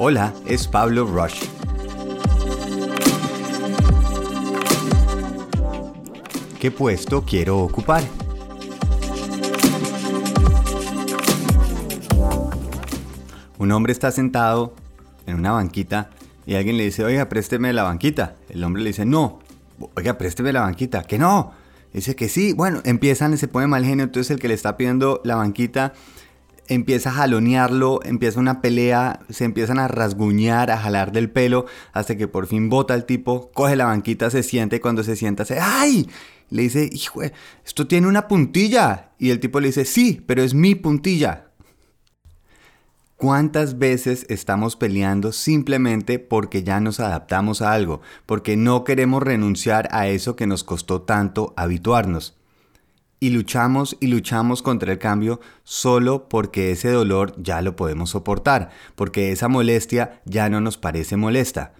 [0.00, 1.42] Hola, es Pablo Rush.
[6.60, 8.04] ¿Qué puesto quiero ocupar?
[13.58, 14.72] Un hombre está sentado
[15.26, 16.10] en una banquita
[16.46, 18.36] y alguien le dice, oiga, présteme la banquita.
[18.48, 19.40] El hombre le dice, no,
[19.96, 21.02] oiga, présteme la banquita.
[21.02, 21.54] Que no.
[21.92, 22.52] Dice que sí.
[22.52, 24.04] Bueno, empiezan, se pone mal genio.
[24.04, 25.92] Entonces el que le está pidiendo la banquita
[26.68, 32.16] empieza a jalonearlo, empieza una pelea, se empiezan a rasguñar, a jalar del pelo, hasta
[32.16, 35.44] que por fin bota el tipo, coge la banquita, se siente y cuando se sienta,
[35.44, 36.08] se ¡ay!
[36.50, 37.20] Le dice, hijo,
[37.64, 39.10] esto tiene una puntilla.
[39.18, 41.48] Y el tipo le dice, sí, pero es mi puntilla.
[43.16, 49.88] ¿Cuántas veces estamos peleando simplemente porque ya nos adaptamos a algo, porque no queremos renunciar
[49.90, 52.37] a eso que nos costó tanto habituarnos?
[53.20, 58.70] Y luchamos y luchamos contra el cambio solo porque ese dolor ya lo podemos soportar,
[58.94, 61.72] porque esa molestia ya no nos parece molesta.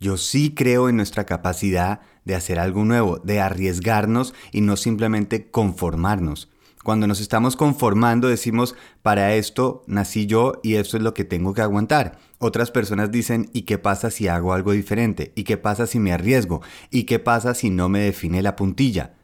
[0.00, 5.50] Yo sí creo en nuestra capacidad de hacer algo nuevo, de arriesgarnos y no simplemente
[5.50, 6.50] conformarnos.
[6.82, 11.54] Cuando nos estamos conformando decimos, para esto nací yo y esto es lo que tengo
[11.54, 12.18] que aguantar.
[12.38, 15.32] Otras personas dicen, ¿y qué pasa si hago algo diferente?
[15.34, 16.60] ¿Y qué pasa si me arriesgo?
[16.90, 19.14] ¿Y qué pasa si no me define la puntilla?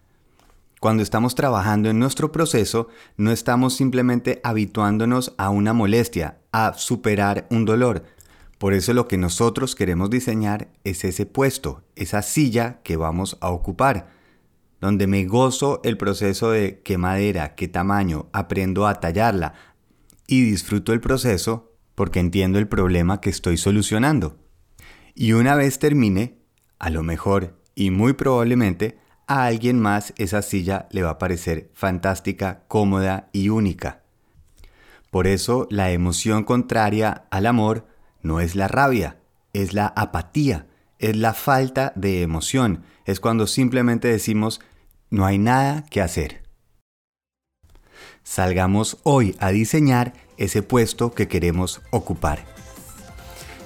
[0.81, 7.47] Cuando estamos trabajando en nuestro proceso, no estamos simplemente habituándonos a una molestia, a superar
[7.51, 8.05] un dolor.
[8.59, 13.51] Por eso lo que nosotros queremos diseñar es ese puesto, esa silla que vamos a
[13.51, 14.19] ocupar
[14.81, 19.55] donde me gozo el proceso de qué madera, qué tamaño, aprendo a tallarla
[20.27, 24.39] y disfruto el proceso porque entiendo el problema que estoy solucionando.
[25.15, 26.39] Y una vez termine,
[26.79, 28.99] a lo mejor y muy probablemente
[29.31, 34.03] a alguien más esa silla le va a parecer fantástica, cómoda y única.
[35.13, 37.87] Por eso la emoción contraria al amor
[38.23, 39.19] no es la rabia,
[39.53, 40.67] es la apatía,
[40.99, 44.61] es la falta de emoción, es cuando simplemente decimos
[45.11, 46.43] no hay nada que hacer.
[48.25, 52.45] Salgamos hoy a diseñar ese puesto que queremos ocupar.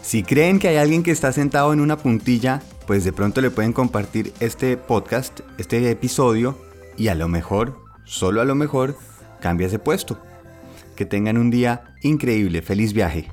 [0.02, 3.50] Si creen que hay alguien que está sentado en una puntilla, pues de pronto le
[3.50, 6.58] pueden compartir este podcast, este episodio,
[6.96, 8.96] y a lo mejor, solo a lo mejor,
[9.40, 10.18] cambia ese puesto.
[10.96, 12.62] Que tengan un día increíble.
[12.62, 13.28] Feliz viaje.